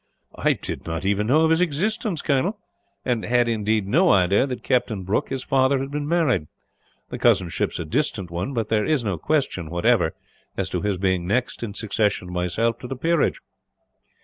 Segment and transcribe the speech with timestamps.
[0.33, 2.57] "I did not even know of his existence, Colonel;
[3.05, 6.47] and had, indeed, no idea that Captain Brooke, his father, had been married.
[7.09, 10.15] The cousinship is a distant one; but there is no question, whatever,
[10.57, 13.41] as to his being next in succession to myself to the peerage."